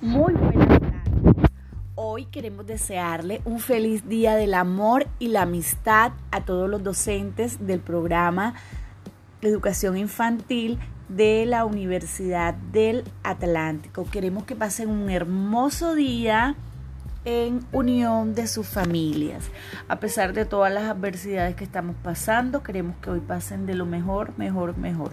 Muy 0.00 0.32
buenas 0.32 0.66
tardes. 0.66 1.50
Hoy 1.94 2.24
queremos 2.24 2.66
desearle 2.66 3.42
un 3.44 3.58
feliz 3.60 4.08
día 4.08 4.34
del 4.34 4.54
amor 4.54 5.06
y 5.18 5.28
la 5.28 5.42
amistad 5.42 6.12
a 6.30 6.40
todos 6.46 6.70
los 6.70 6.82
docentes 6.82 7.66
del 7.66 7.80
programa 7.80 8.54
de 9.42 9.48
educación 9.50 9.98
infantil 9.98 10.78
de 11.10 11.44
la 11.44 11.66
Universidad 11.66 12.54
del 12.54 13.04
Atlántico. 13.22 14.06
Queremos 14.10 14.44
que 14.44 14.56
pasen 14.56 14.88
un 14.88 15.10
hermoso 15.10 15.94
día 15.94 16.54
en 17.26 17.60
unión 17.70 18.34
de 18.34 18.46
sus 18.46 18.66
familias. 18.66 19.50
A 19.86 20.00
pesar 20.00 20.32
de 20.32 20.46
todas 20.46 20.72
las 20.72 20.84
adversidades 20.84 21.56
que 21.56 21.64
estamos 21.64 21.94
pasando, 22.02 22.62
queremos 22.62 22.96
que 23.02 23.10
hoy 23.10 23.20
pasen 23.20 23.66
de 23.66 23.74
lo 23.74 23.84
mejor, 23.84 24.32
mejor, 24.38 24.78
mejor. 24.78 25.12